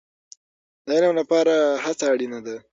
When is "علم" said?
0.97-1.13